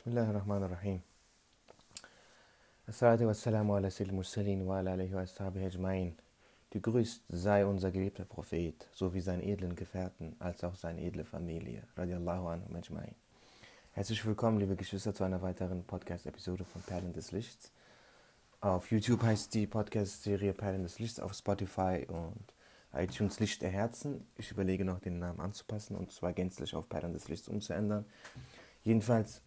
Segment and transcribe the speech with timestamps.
[0.00, 1.02] Bismillahirrahmanirrahim.
[2.88, 6.14] Assalatu wassalamu ala sayyidil mursalin wa ala alihi wa ashabihi ajma'in.
[6.70, 12.48] Gegrüßt sei unser geliebter Prophet, sowie seine edlen Gefährten, als auch seine edle Familie, radiallahu
[12.48, 13.12] anhu ajma'in.
[13.92, 17.70] Herzlich willkommen, liebe Geschwister, zu einer weiteren Podcast-Episode von Perlen des Lichts.
[18.62, 22.54] Auf YouTube heißt die Podcast-Serie Perlen des Lichts, auf Spotify und
[22.94, 24.26] iTunes Licht der Herzen.
[24.38, 28.06] Ich überlege noch, den Namen anzupassen und zwar gänzlich auf Perlen des Lichts umzuändern.
[28.82, 29.42] Jedenfalls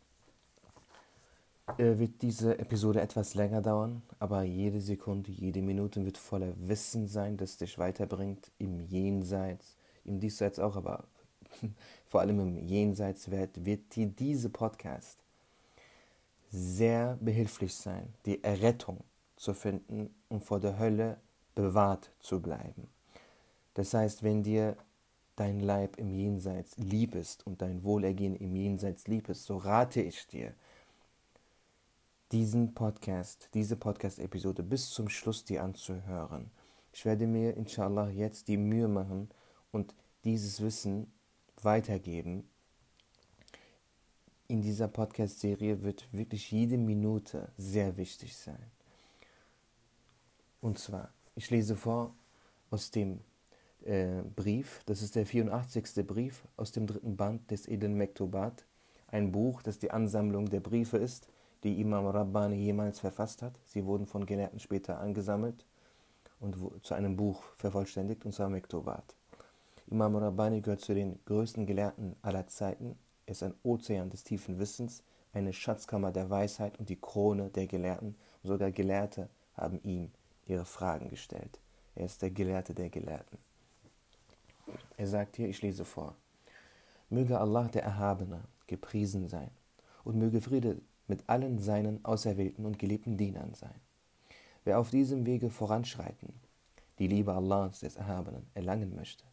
[1.77, 7.37] wird diese Episode etwas länger dauern, aber jede Sekunde, jede Minute wird voller Wissen sein,
[7.37, 11.05] das dich weiterbringt im Jenseits, im Diesseits auch, aber
[12.07, 15.19] vor allem im Jenseits wird, wird dir diese Podcast
[16.51, 19.03] sehr behilflich sein, die Errettung
[19.37, 21.17] zu finden und vor der Hölle
[21.55, 22.87] bewahrt zu bleiben.
[23.73, 24.77] Das heißt, wenn dir
[25.35, 30.01] dein Leib im Jenseits lieb ist und dein Wohlergehen im Jenseits lieb ist, so rate
[30.01, 30.53] ich dir,
[32.33, 36.49] diesen Podcast, diese Podcast-Episode bis zum Schluss dir anzuhören.
[36.91, 39.29] Ich werde mir inshallah jetzt die Mühe machen
[39.71, 41.13] und dieses Wissen
[41.61, 42.49] weitergeben.
[44.47, 48.71] In dieser Podcast-Serie wird wirklich jede Minute sehr wichtig sein.
[50.59, 52.15] Und zwar, ich lese vor
[52.71, 53.19] aus dem
[53.85, 56.07] äh, Brief, das ist der 84.
[56.07, 58.65] Brief aus dem dritten Band des Eden Mektubat,
[59.09, 61.27] ein Buch, das die Ansammlung der Briefe ist,
[61.63, 63.59] die Imam Rabbani jemals verfasst hat.
[63.65, 65.65] Sie wurden von Gelehrten später angesammelt
[66.39, 69.15] und zu einem Buch vervollständigt, und zwar Mektobat.
[69.87, 72.97] Imam Rabbani gehört zu den größten Gelehrten aller Zeiten.
[73.25, 75.03] Er ist ein Ozean des tiefen Wissens,
[75.33, 78.15] eine Schatzkammer der Weisheit und die Krone der Gelehrten.
[78.43, 80.11] sogar Gelehrte haben ihm
[80.45, 81.59] ihre Fragen gestellt.
[81.95, 83.37] Er ist der Gelehrte der Gelehrten.
[84.97, 86.15] Er sagt hier, ich lese vor.
[87.09, 89.51] Möge Allah der Erhabene gepriesen sein
[90.03, 93.79] und möge Friede mit allen seinen auserwählten und geliebten Dienern sein.
[94.63, 96.33] Wer auf diesem Wege voranschreiten,
[96.99, 99.25] die Liebe Allahs des Erhabenen erlangen möchte,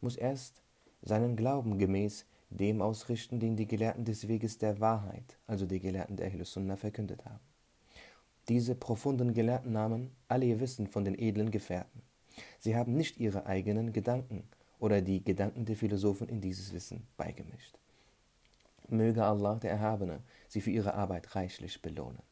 [0.00, 0.62] muss erst
[1.02, 6.16] seinen Glauben gemäß dem ausrichten, den die Gelehrten des Weges der Wahrheit, also die Gelehrten
[6.16, 7.40] der Ahl Sunnah, verkündet haben.
[8.48, 12.02] Diese profunden Gelehrten nahmen alle ihr Wissen von den edlen Gefährten.
[12.60, 14.44] Sie haben nicht ihre eigenen Gedanken
[14.78, 17.78] oder die Gedanken der Philosophen in dieses Wissen beigemischt.
[18.88, 22.22] Möge Allah, der Erhabene, sie für ihre Arbeit reichlich belohnen.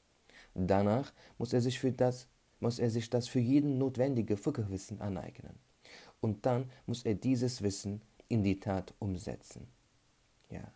[0.55, 2.29] Danach muss er sich, für das,
[2.61, 5.59] muss er sich das für jeden notwendige Fiqh-Wissen aneignen.
[6.21, 9.67] Und dann muss er dieses Wissen in die Tat umsetzen.
[10.51, 10.73] Ja.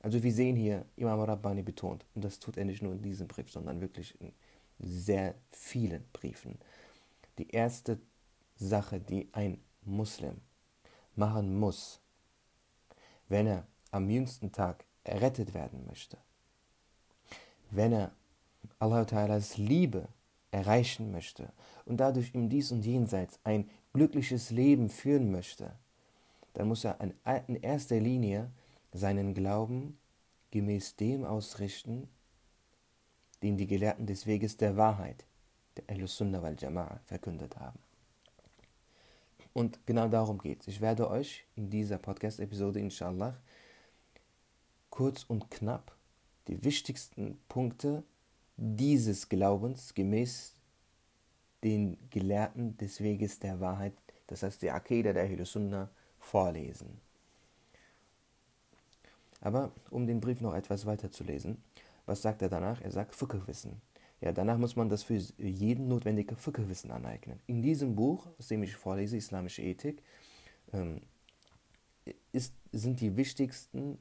[0.00, 3.28] Also wir sehen hier, Imam Rabbani betont, und das tut er nicht nur in diesem
[3.28, 4.32] Brief, sondern wirklich in
[4.78, 6.58] sehr vielen Briefen.
[7.38, 8.00] Die erste
[8.56, 10.40] Sache, die ein Muslim
[11.14, 12.00] machen muss,
[13.28, 16.18] wenn er am jüngsten Tag errettet werden möchte,
[17.70, 18.12] wenn er
[18.78, 20.08] Allah Ta'alas Liebe
[20.50, 21.52] erreichen möchte
[21.84, 25.72] und dadurch im Dies und Jenseits ein glückliches Leben führen möchte,
[26.54, 26.98] dann muss er
[27.46, 28.50] in erster Linie
[28.92, 29.98] seinen Glauben
[30.50, 32.08] gemäß dem ausrichten,
[33.42, 35.24] den die Gelehrten des Weges der Wahrheit,
[35.76, 37.78] der Ahl-Sunnah wal Jama'a, verkündet haben.
[39.52, 40.68] Und genau darum geht es.
[40.68, 43.36] Ich werde euch in dieser Podcast-Episode, inshallah,
[44.98, 45.96] kurz und knapp
[46.48, 48.02] die wichtigsten Punkte
[48.56, 50.54] dieses Glaubens gemäß
[51.62, 53.92] den Gelehrten des Weges der Wahrheit,
[54.26, 55.88] das heißt die Akeda der Ahl Sunnah,
[56.18, 57.00] vorlesen.
[59.40, 61.62] Aber um den Brief noch etwas weiter zu lesen,
[62.06, 62.80] was sagt er danach?
[62.80, 63.80] Er sagt Fiqh-Wissen.
[64.20, 67.38] Ja, danach muss man das für jeden notwendige Fiqh-Wissen aneignen.
[67.46, 70.02] In diesem Buch, aus dem ich vorlese, Islamische Ethik,
[70.72, 71.02] ähm,
[72.32, 73.98] ist, sind die wichtigsten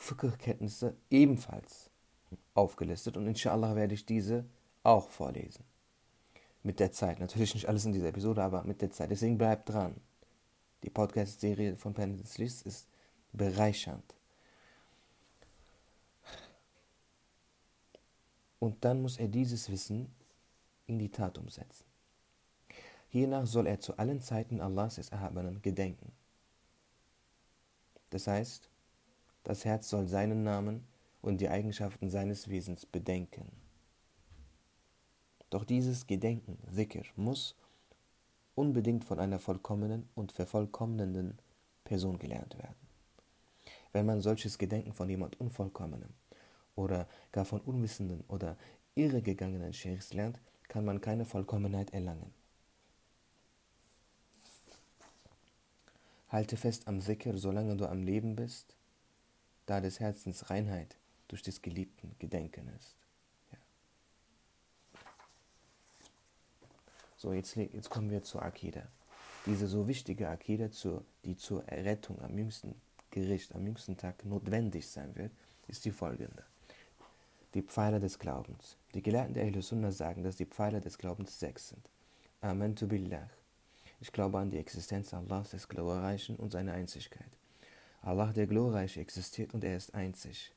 [0.00, 1.90] Fiqh-Kenntnisse ebenfalls
[2.54, 4.46] aufgelistet und inshallah werde ich diese
[4.82, 5.62] auch vorlesen.
[6.62, 7.20] Mit der Zeit.
[7.20, 9.10] Natürlich nicht alles in dieser Episode, aber mit der Zeit.
[9.10, 9.94] Deswegen bleibt dran.
[10.82, 12.88] Die Podcast-Serie von Planet Lichts ist
[13.32, 14.14] bereichernd.
[18.58, 20.14] Und dann muss er dieses Wissen
[20.86, 21.84] in die Tat umsetzen.
[23.10, 26.12] Hiernach soll er zu allen Zeiten Allahs des Erhabenen gedenken.
[28.10, 28.69] Das heißt,
[29.44, 30.86] das Herz soll seinen Namen
[31.22, 33.50] und die Eigenschaften seines Wesens bedenken.
[35.50, 37.56] Doch dieses Gedenken, Dhikr, muss
[38.54, 41.38] unbedingt von einer vollkommenen und vervollkommnenden
[41.84, 42.76] Person gelernt werden.
[43.92, 46.10] Wenn man solches Gedenken von jemand Unvollkommenem
[46.76, 48.56] oder gar von unwissenden oder
[48.94, 50.38] irregegangenen Sheikhs lernt,
[50.68, 52.32] kann man keine Vollkommenheit erlangen.
[56.28, 58.76] Halte fest am Sikr, solange du am Leben bist
[59.70, 60.96] da des Herzens Reinheit
[61.28, 62.96] durch des geliebten Gedenken ist.
[63.52, 63.58] Ja.
[67.16, 68.82] So, jetzt, jetzt kommen wir zur Akida.
[69.46, 70.68] Diese so wichtige Akida,
[71.24, 72.74] die zur Errettung am jüngsten
[73.12, 75.30] Gericht, am jüngsten Tag notwendig sein wird,
[75.68, 76.44] ist die folgende.
[77.54, 78.76] Die Pfeiler des Glaubens.
[78.94, 81.88] Die Gelehrten der Ahlus sagen, dass die Pfeiler des Glaubens sechs sind.
[82.40, 83.30] Amen tu billah.
[84.00, 87.39] Ich glaube an die Existenz Allahs des Glorreichen und seine Einzigkeit.
[88.02, 90.52] Allah der Glorreiche existiert und er ist einzig.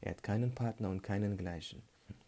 [0.00, 1.82] Er hat keinen Partner und keinen Gleichen.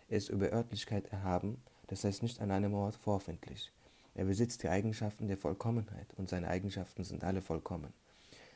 [0.08, 3.70] Er ist über Örtlichkeit erhaben, das heißt nicht an einem Ort vorfindlich.
[4.14, 7.92] Er besitzt die Eigenschaften der Vollkommenheit und seine Eigenschaften sind alle vollkommen.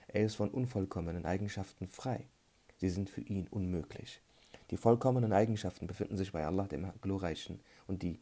[0.09, 2.25] Er ist von unvollkommenen Eigenschaften frei.
[2.79, 4.21] Sie sind für ihn unmöglich.
[4.71, 8.19] Die vollkommenen Eigenschaften befinden sich bei Allah dem Glorreichen und die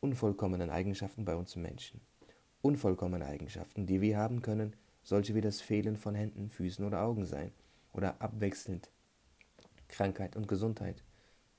[0.00, 2.00] unvollkommenen Eigenschaften bei uns Menschen.
[2.60, 7.24] Unvollkommene Eigenschaften, die wir haben können, solche wie das Fehlen von Händen, Füßen oder Augen
[7.24, 7.52] sein
[7.92, 8.90] oder abwechselnd
[9.88, 11.02] Krankheit und Gesundheit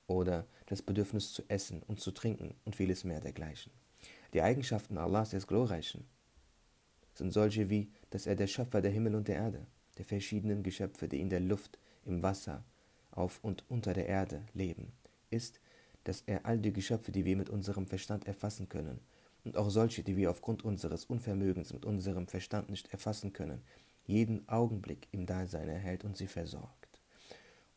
[0.07, 3.71] oder das Bedürfnis zu essen und zu trinken und vieles mehr dergleichen.
[4.33, 6.05] Die Eigenschaften Allahs des Glorreichen
[7.13, 9.67] sind solche wie, dass er der Schöpfer der Himmel und der Erde,
[9.97, 12.63] der verschiedenen Geschöpfe, die in der Luft, im Wasser,
[13.11, 14.91] auf und unter der Erde leben,
[15.29, 15.59] ist,
[16.03, 18.99] dass er all die Geschöpfe, die wir mit unserem Verstand erfassen können,
[19.43, 23.61] und auch solche, die wir aufgrund unseres Unvermögens mit unserem Verstand nicht erfassen können,
[24.05, 26.99] jeden Augenblick im Dasein erhält und sie versorgt.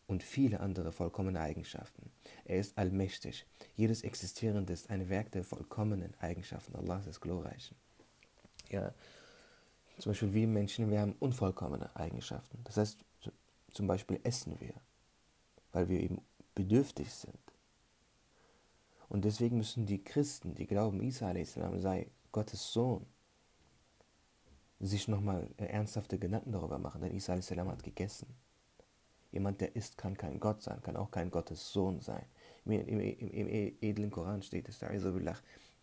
[0.07, 2.11] Und viele andere vollkommene Eigenschaften.
[2.45, 3.45] Er ist allmächtig.
[3.75, 7.77] Jedes Existierende ist ein Werk der vollkommenen Eigenschaften Allahs des Glorreichen.
[8.71, 8.95] Ja,
[9.99, 12.61] zum Beispiel wir Menschen, wir haben unvollkommene Eigenschaften.
[12.65, 12.99] Das heißt,
[13.73, 14.75] zum Beispiel essen wir,
[15.73, 16.21] weil wir eben
[16.55, 17.39] bedürftig sind.
[19.09, 21.33] Und deswegen müssen die Christen, die glauben, Isa
[21.79, 23.07] sei Gottes Sohn,
[24.81, 28.27] sich nochmal ernsthafte Gedanken darüber machen, denn Isa hat gegessen.
[29.33, 32.25] Jemand, der isst, kann kein Gott sein, kann auch kein Gottes Sohn sein.
[32.65, 34.81] Im, im, im, im edlen Koran steht es,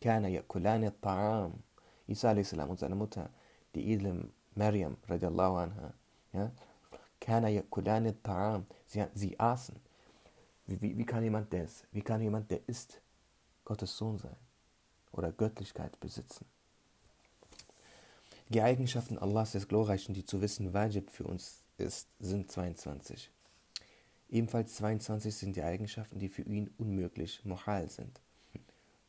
[0.04, 1.54] Kana yakulani ta'am.
[2.08, 3.30] Isa und seine Mutter,
[3.74, 5.94] die edle Maryam, radiallahu anha,
[6.34, 6.52] ja,
[7.20, 8.66] Kana ta'am.
[8.86, 9.76] Sie, sie aßen.
[10.66, 11.86] Wie, wie, wie kann jemand das?
[11.92, 13.02] Wie kann jemand, der isst,
[13.66, 14.36] Gottes Sohn sein
[15.12, 16.46] oder Göttlichkeit besitzen.
[18.50, 23.32] Die Eigenschaften Allahs des Glorreichen, die zu wissen wajib für uns ist, sind 22.
[24.30, 28.20] Ebenfalls 22 sind die Eigenschaften, die für ihn unmöglich mohal sind.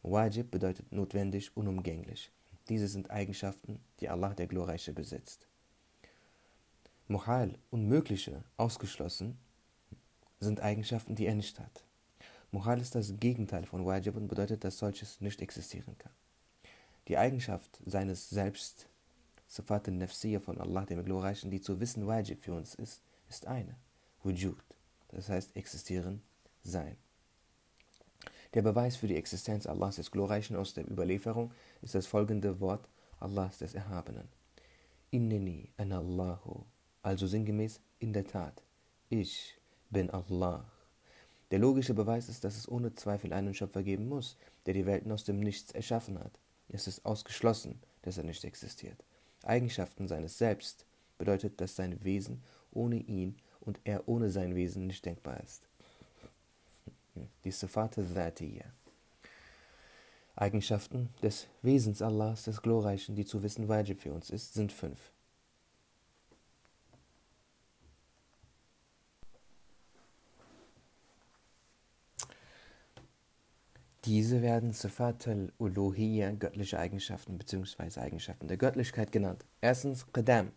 [0.02, 2.30] Wajib bedeutet notwendig, unumgänglich.
[2.68, 5.46] Diese sind Eigenschaften, die Allah der Glorreiche besitzt.
[7.08, 9.38] Mohal, unmögliche, ausgeschlossen,
[10.40, 11.84] sind Eigenschaften, die er nicht hat.
[12.54, 16.12] Moral ist das Gegenteil von Wajib und bedeutet, dass solches nicht existieren kann.
[17.08, 18.86] Die Eigenschaft seines Selbst,
[19.48, 23.74] Sifat al-Nafsiyya von Allah, dem Glorreichen, die zu wissen Wajib für uns ist, ist eine,
[24.22, 24.62] Wujud,
[25.08, 26.22] das heißt existieren,
[26.62, 26.96] sein.
[28.54, 31.50] Der Beweis für die Existenz Allahs des Glorreichen aus der Überlieferung
[31.82, 34.28] ist das folgende Wort Allahs des Erhabenen.
[35.10, 36.62] Inneni an Allahu,
[37.02, 38.62] also sinngemäß in der Tat,
[39.08, 39.58] ich
[39.90, 40.70] bin Allah.
[41.50, 44.36] Der logische Beweis ist, dass es ohne Zweifel einen Schöpfer geben muss,
[44.66, 46.38] der die Welten aus dem Nichts erschaffen hat.
[46.68, 49.04] Es ist ausgeschlossen, dass er nicht existiert.
[49.42, 50.86] Eigenschaften seines Selbst
[51.18, 52.42] bedeutet, dass sein Wesen
[52.72, 55.62] ohne ihn und er ohne sein Wesen nicht denkbar ist.
[57.44, 58.64] Die Sifate Dhatiyya.
[60.36, 64.98] Eigenschaften des Wesens Allahs, des Glorreichen, die zu wissen wajib für uns ist, sind fünf.
[74.04, 78.00] Diese werden Sifat al-Uluhiyya, göttliche Eigenschaften bzw.
[78.00, 79.46] Eigenschaften der Göttlichkeit genannt.
[79.62, 80.50] Erstens Qadam,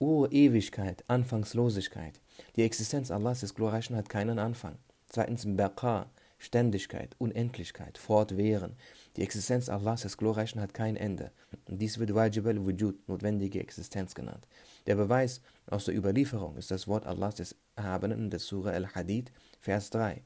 [0.00, 2.20] Urewigkeit, Anfangslosigkeit.
[2.56, 4.76] Die Existenz Allahs des Glorreichen hat keinen Anfang.
[5.08, 8.74] Zweitens Baqa, Ständigkeit, Unendlichkeit, Fortwähren.
[9.16, 11.30] Die Existenz Allahs des Glorreichen hat kein Ende.
[11.68, 14.48] Dies wird Wajib al-Wujud, notwendige Existenz genannt.
[14.88, 19.30] Der Beweis aus der Überlieferung ist das Wort Allahs des Erhabenen in der Surah al-Hadid,
[19.60, 20.22] Vers 3.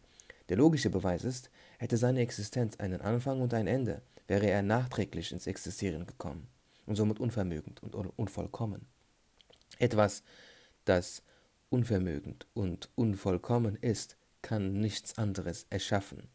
[0.48, 5.32] Der logische Beweis ist, hätte seine Existenz einen Anfang und ein Ende, wäre er nachträglich
[5.32, 6.48] ins Existieren gekommen
[6.86, 8.86] und somit unvermögend und unvollkommen.
[9.78, 10.22] Etwas,
[10.84, 11.22] das
[11.68, 16.28] unvermögend und unvollkommen ist, kann nichts anderes erschaffen.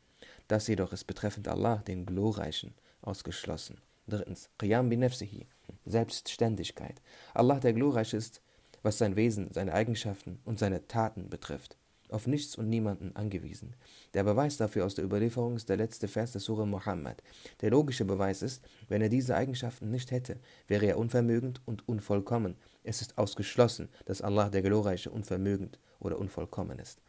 [0.47, 3.81] Das jedoch ist betreffend Allah, den Glorreichen, ausgeschlossen.
[4.07, 5.47] Drittens, Qiyam bi nafsihi,
[5.85, 7.01] Selbstständigkeit.
[7.33, 8.41] Allah, der Glorreiche ist,
[8.83, 11.77] was sein Wesen, seine Eigenschaften und seine Taten betrifft
[12.13, 13.75] auf nichts und niemanden angewiesen.
[14.13, 17.21] Der Beweis dafür aus der Überlieferung ist der letzte Vers der Surah Muhammad.
[17.61, 22.55] Der logische Beweis ist, wenn er diese Eigenschaften nicht hätte, wäre er unvermögend und unvollkommen.
[22.83, 26.99] Es ist ausgeschlossen, dass Allah der Glorreiche unvermögend oder unvollkommen ist.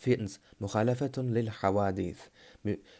[0.00, 2.30] Viertens, Mukhalafatun lil Hawadith,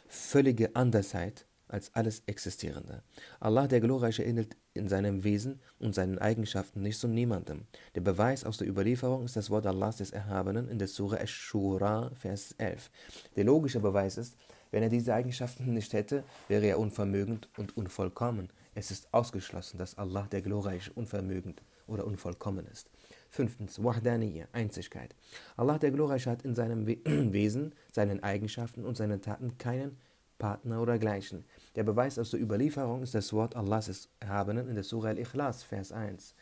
[0.06, 3.02] völlige Andersheit als alles Existierende.
[3.38, 7.66] Allah, der Glorreiche, ähnelt in seinem Wesen und seinen Eigenschaften nichts und niemandem.
[7.94, 12.10] Der Beweis aus der Überlieferung ist das Wort Allahs des Erhabenen in der Surah Ash-Shura,
[12.14, 12.90] Vers 11.
[13.36, 14.36] Der logische Beweis ist,
[14.70, 18.50] wenn er diese Eigenschaften nicht hätte, wäre er unvermögend und unvollkommen.
[18.74, 22.88] Es ist ausgeschlossen, dass Allah, der Glorreiche, unvermögend oder unvollkommen ist.
[23.28, 25.14] Fünftens, Wahdaniyya, Einzigkeit.
[25.56, 26.86] Allah, der Glorreiche, hat in seinem
[27.32, 29.98] Wesen, seinen Eigenschaften und seinen Taten keinen
[30.40, 31.44] Partner oder Gleichen.
[31.76, 35.62] Der Beweis aus der Überlieferung ist das Wort Allahs des Erhabenen in der Surah Al-Ikhlas,
[35.62, 36.34] Vers 1.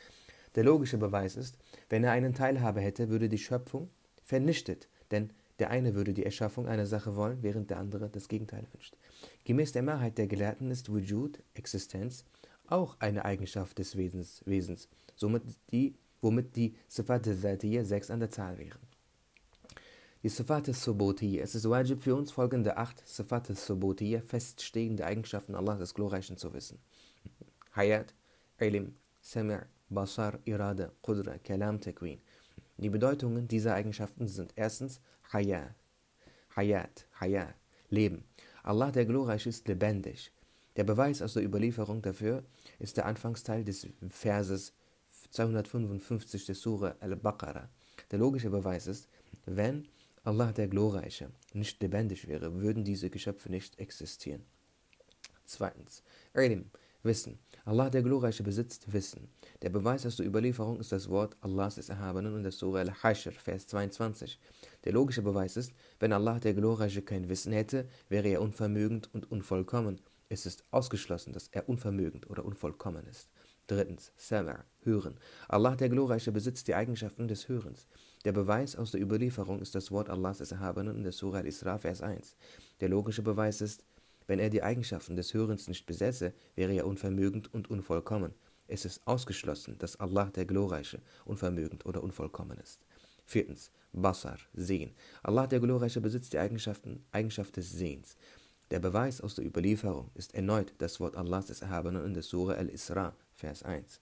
[0.55, 1.59] Der logische Beweis ist,
[1.90, 3.90] wenn er einen Teilhabe hätte, würde die Schöpfung
[4.25, 8.67] vernichtet, denn der eine würde die Erschaffung einer Sache wollen, während der andere das Gegenteil
[8.73, 8.97] wünscht.
[9.45, 12.25] Gemäß der Mehrheit der Gelehrten ist Wujud, Existenz,
[12.69, 18.31] auch eine Eigenschaft des Wesens, Wesens somit die, womit die Sifat al-Zatiyya sechs an der
[18.31, 18.88] Zahl wären.
[20.25, 21.44] Die Sifat al-Subutiyya.
[21.44, 26.52] Es ist wajib für uns folgende acht Sifat al-Subutiyya, feststehende Eigenschaften Allahs des Glorreichen zu
[26.52, 26.80] wissen.
[27.76, 28.14] Hayat,
[28.58, 32.20] Ilm, Samir, Basar, Irade, Qudra, Kalam, Takwin.
[32.78, 35.00] Die Bedeutungen dieser Eigenschaften sind erstens
[35.32, 35.76] Hayat,
[36.56, 37.54] Hayat, Hayat,
[37.88, 38.25] Leben.
[38.64, 40.32] Allah der Glorreiche ist lebendig.
[40.75, 42.42] Der Beweis aus der Überlieferung dafür
[42.80, 44.72] ist der Anfangsteil des Verses
[45.30, 47.68] 255 der Surah Al-Baqarah.
[48.10, 49.08] Der logische Beweis ist,
[49.46, 49.87] wenn
[50.28, 54.44] Allah der Glorreiche nicht lebendig wäre, würden diese Geschöpfe nicht existieren.
[55.47, 56.02] Zweitens,
[56.35, 56.70] Ilm,
[57.02, 57.38] Wissen.
[57.64, 59.30] Allah der Glorreiche besitzt Wissen.
[59.62, 63.32] Der Beweis aus der Überlieferung ist das Wort Allahs des Erhabenen in der Surah Al-Hashr,
[63.32, 64.38] Vers 22.
[64.85, 69.30] Der logische Beweis ist, wenn Allah der Glorreiche kein Wissen hätte, wäre er unvermögend und
[69.32, 69.99] unvollkommen.
[70.28, 73.30] Es ist ausgeschlossen, dass er unvermögend oder unvollkommen ist.
[73.68, 75.18] Drittens, Samar, Hören.
[75.46, 77.87] Allah der Glorreiche besitzt die Eigenschaften des Hörens.
[78.25, 81.78] Der Beweis aus der Überlieferung ist das Wort Allahs des Erhabenen in der Surah Al-Isra,
[81.78, 82.34] Vers 1.
[82.80, 83.84] Der logische Beweis ist,
[84.26, 88.32] wenn er die Eigenschaften des Hörens nicht besäße, wäre er unvermögend und unvollkommen.
[88.68, 92.80] Es ist ausgeschlossen, dass Allah der Glorreiche unvermögend oder unvollkommen ist.
[93.26, 94.94] Viertens, Basar, Sehen.
[95.22, 98.16] Allah der Glorreiche besitzt die Eigenschaften, Eigenschaft des Sehens.
[98.70, 102.52] Der Beweis aus der Überlieferung ist erneut das Wort Allahs des Erhabenen in der Surah
[102.54, 103.98] Al-Isra, Vers 1.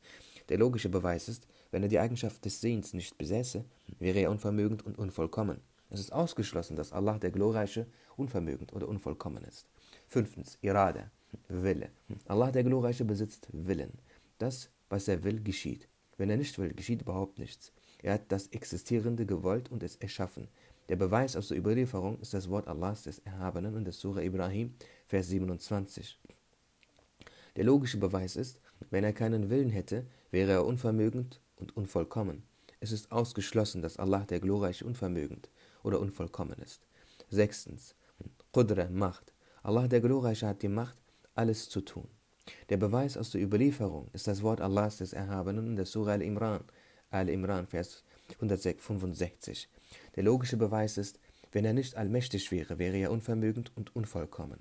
[0.48, 3.64] Der logische Beweis ist, wenn er die Eigenschaft des Sehens nicht besäße,
[4.00, 5.60] wäre er unvermögend und unvollkommen.
[5.88, 9.66] Es ist ausgeschlossen, dass Allah der Glorreiche unvermögend oder unvollkommen ist.
[10.08, 11.12] Fünftens, Irade,
[11.46, 11.90] Wille.
[12.26, 13.92] Allah der Glorreiche besitzt Willen.
[14.38, 15.88] Das, was er will, geschieht.
[16.16, 17.72] Wenn er nicht will, geschieht überhaupt nichts.
[18.02, 20.48] Er hat das Existierende gewollt und es erschaffen.
[20.88, 24.74] Der Beweis aus der Überlieferung ist das Wort Allahs des Erhabenen in der Surah Ibrahim,
[25.06, 26.16] Vers 27.
[27.56, 32.44] Der logische Beweis ist, wenn er keinen Willen hätte, wäre er unvermögend und unvollkommen.
[32.78, 35.50] Es ist ausgeschlossen, dass Allah der Glorreiche unvermögend
[35.82, 36.86] oder unvollkommen ist.
[37.30, 37.96] Sechstens,
[38.52, 39.32] Qudra, Macht.
[39.64, 40.96] Allah der Glorreiche hat die Macht,
[41.34, 42.06] alles zu tun.
[42.68, 46.62] Der Beweis aus der Überlieferung ist das Wort Allahs des Erhabenen in der Surah Al-Imran,
[47.10, 49.68] Al-Imran, Vers 165.
[50.16, 51.18] Der logische Beweis ist,
[51.52, 54.60] wenn er nicht allmächtig wäre, wäre er unvermögend und unvollkommen.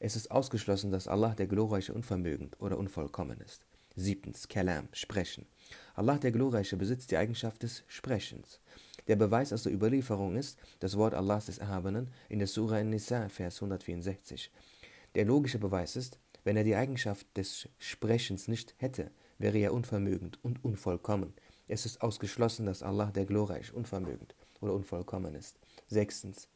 [0.00, 3.66] Es ist ausgeschlossen, dass Allah der Glorreiche unvermögend oder unvollkommen ist.
[3.96, 5.46] Siebtens, Kalam, Sprechen.
[5.94, 8.60] Allah der Glorreiche besitzt die Eigenschaft des Sprechens.
[9.08, 13.28] Der Beweis aus der Überlieferung ist das Wort Allahs des Erhabenen in der Surah An-Nisa,
[13.28, 14.52] Vers 164.
[15.14, 20.38] Der logische Beweis ist, wenn er die Eigenschaft des Sprechens nicht hätte, wäre er unvermögend
[20.44, 21.32] und unvollkommen.
[21.68, 25.58] Es ist ausgeschlossen, dass Allah der Glorreiche unvermögend oder unvollkommen ist.
[25.86, 26.48] Sechstens,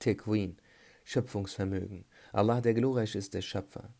[0.00, 0.56] Tequin,
[1.04, 2.04] Schöpfungsvermögen.
[2.32, 3.94] Allah der Glorreiche ist der Schöpfer.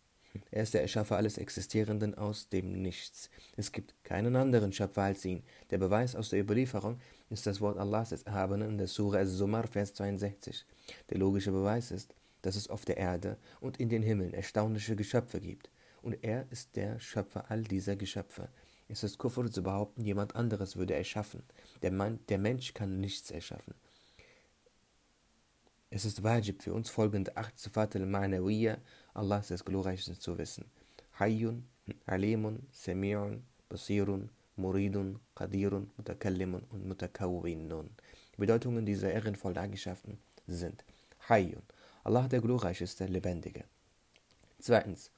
[0.51, 3.31] Er ist der Erschaffer alles Existierenden aus dem Nichts.
[3.57, 5.43] Es gibt keinen anderen Schöpfer als ihn.
[5.71, 6.99] Der Beweis aus der Überlieferung
[7.31, 10.65] ist das Wort Allahs des Erhabenen in der Surah As-Zumar, Vers 62.
[11.11, 15.41] Der logische Beweis ist, dass es auf der Erde und in den Himmeln erstaunliche Geschöpfe
[15.41, 15.71] gibt.
[16.01, 18.49] Und er ist der Schöpfer all dieser Geschöpfe.
[18.93, 21.43] Es ist Kufr zu behaupten, jemand anderes würde erschaffen.
[21.81, 23.73] Der, Mann, der Mensch kann nichts erschaffen.
[25.89, 28.77] Es ist wajib für uns folgende acht Sifat al-Ma'nawiyya
[29.15, 30.67] Allahs des Glorreichen zu wissen.
[31.19, 31.67] Hayyun,
[32.05, 37.89] Alimun, Sami'un, Basirun, Muridun, Qadirun, Mutakallimun und Mutakawwinun.
[38.35, 40.85] Die Bedeutungen dieser ehrenvollen Eigenschaften sind
[41.31, 41.63] Hayyun,
[42.05, 43.65] Allah der Glorreiche ist der Lebendige.
[44.59, 45.11] Zweitens,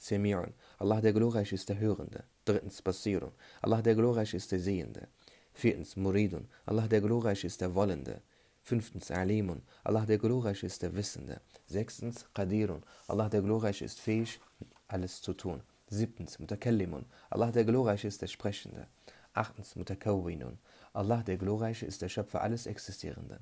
[0.00, 2.22] Sami'un, Allah der Glorreiche ist der Hörende.
[2.46, 5.08] Drittens, Basirun, Allah der Glorreiche ist der Sehende.
[5.52, 8.22] Viertens, Muridun, Allah der Glorreiche ist der Wollende.
[8.62, 11.40] Fünftens, Alimun, Allah der Glorreiche ist der Wissende.
[11.66, 14.38] Sechstens, Qadirun, Allah der Glorreiche ist fähig,
[14.86, 15.60] alles zu tun.
[15.88, 18.86] Siebtens, Mutakallimun, Allah der Glorreiche ist der Sprechende.
[19.34, 20.58] Achtens, Mutakawwinun,
[20.92, 23.40] Allah der Glorreiche ist der Schöpfer alles Existierenden.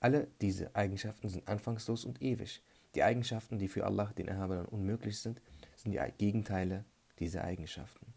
[0.00, 2.62] Alle diese Eigenschaften sind anfangslos und ewig.
[2.94, 5.42] Die Eigenschaften, die für Allah, den Erhabenen, unmöglich sind,
[5.76, 6.86] sind die Gegenteile
[7.18, 8.07] dieser Eigenschaften.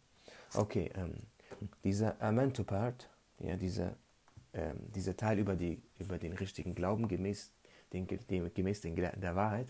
[0.53, 1.15] Okay, ähm,
[1.83, 3.95] dieser Amantu-Part, ja, dieser,
[4.53, 7.51] ähm, dieser Teil über, die, über den richtigen Glauben gemäß,
[7.93, 9.67] den, dem, gemäß den der Wahrheit,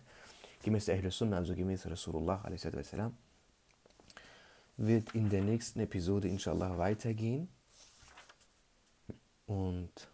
[0.64, 2.44] gemäß der Ahl Sunnah, also gemäß Rasulullah,
[4.78, 7.50] wird in der nächsten Episode inshallah weitergehen.
[9.46, 10.10] Und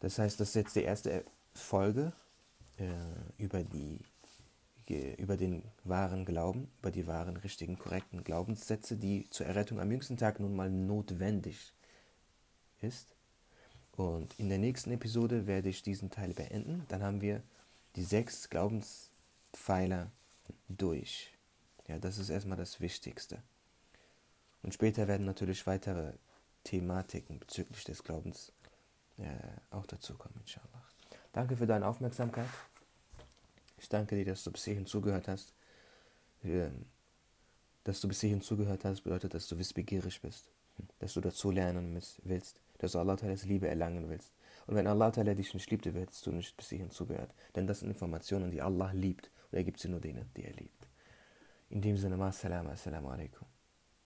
[0.00, 2.12] das heißt, das ist jetzt die erste Folge
[2.78, 3.98] äh, über, die,
[4.88, 10.16] über den wahren Glauben, über die wahren, richtigen, korrekten Glaubenssätze, die zur Errettung am jüngsten
[10.16, 11.72] Tag nun mal notwendig
[12.80, 13.16] ist.
[13.96, 16.84] Und in der nächsten Episode werde ich diesen Teil beenden.
[16.88, 17.42] Dann haben wir
[17.96, 20.10] die sechs Glaubenspfeiler
[20.68, 21.32] durch.
[21.88, 23.42] Ja, das ist erstmal das Wichtigste.
[24.62, 26.12] Und später werden natürlich weitere
[26.64, 28.52] Thematiken bezüglich des Glaubens
[29.18, 29.24] äh,
[29.70, 30.82] auch dazukommen, inshallah.
[31.32, 32.48] Danke für deine Aufmerksamkeit.
[33.78, 35.52] Ich danke dir, dass du bis hierhin zugehört hast.
[37.84, 40.50] Dass du bis hierhin zugehört hast, bedeutet, dass du wissbegierig bist,
[40.98, 44.32] dass du dazu lernen willst, dass du Allah Liebe erlangen willst.
[44.66, 47.32] Und wenn Allah dich nicht liebt, hättest du nicht bis hierhin zugehört.
[47.54, 49.30] Denn das sind Informationen, die Allah liebt.
[49.50, 50.88] Und er gibt sie nur denen, die er liebt.
[51.70, 53.46] In dem Sinne, ma assalamu alaikum.